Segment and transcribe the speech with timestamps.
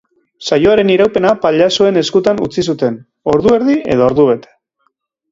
[0.45, 2.95] Saioaren iraupena pailazoen eskutan utzi zuten,
[3.35, 4.51] ordu erdi edo ordubete.